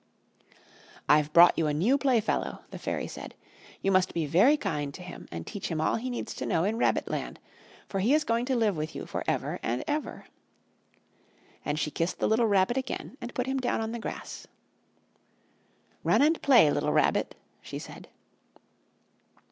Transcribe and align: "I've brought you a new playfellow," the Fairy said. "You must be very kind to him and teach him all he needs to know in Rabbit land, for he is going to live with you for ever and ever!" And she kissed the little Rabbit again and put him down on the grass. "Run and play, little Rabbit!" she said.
"I've 1.07 1.31
brought 1.31 1.55
you 1.59 1.67
a 1.67 1.75
new 1.75 1.95
playfellow," 1.95 2.63
the 2.71 2.79
Fairy 2.79 3.05
said. 3.05 3.35
"You 3.83 3.91
must 3.91 4.15
be 4.15 4.25
very 4.25 4.57
kind 4.57 4.91
to 4.95 5.03
him 5.03 5.27
and 5.31 5.45
teach 5.45 5.67
him 5.67 5.79
all 5.79 5.97
he 5.97 6.09
needs 6.09 6.33
to 6.33 6.45
know 6.47 6.63
in 6.63 6.79
Rabbit 6.79 7.07
land, 7.07 7.39
for 7.87 7.99
he 7.99 8.15
is 8.15 8.23
going 8.23 8.45
to 8.45 8.55
live 8.55 8.75
with 8.75 8.95
you 8.95 9.05
for 9.05 9.23
ever 9.27 9.59
and 9.61 9.83
ever!" 9.85 10.25
And 11.63 11.77
she 11.77 11.91
kissed 11.91 12.17
the 12.17 12.27
little 12.27 12.47
Rabbit 12.47 12.77
again 12.77 13.15
and 13.21 13.35
put 13.35 13.45
him 13.45 13.59
down 13.59 13.79
on 13.79 13.91
the 13.91 13.99
grass. 13.99 14.47
"Run 16.03 16.23
and 16.23 16.41
play, 16.41 16.71
little 16.71 16.93
Rabbit!" 16.93 17.35
she 17.61 17.77
said. 17.77 18.07